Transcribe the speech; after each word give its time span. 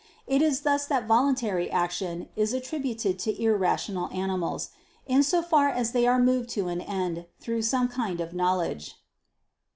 It 0.25 0.41
is 0.41 0.61
thus 0.61 0.87
that 0.87 1.05
voluntary 1.05 1.69
action 1.69 2.29
is 2.35 2.53
attributed 2.53 3.19
to 3.19 3.39
irrational 3.39 4.09
animals, 4.11 4.71
in 5.05 5.21
so 5.21 5.43
far 5.43 5.69
as 5.69 5.91
they 5.91 6.07
are 6.07 6.17
moved 6.17 6.49
to 6.57 6.69
an 6.69 6.81
end, 6.81 7.27
through 7.39 7.61
some 7.61 7.87
kind 7.87 8.19
of 8.19 8.33
knowledge. 8.33 8.95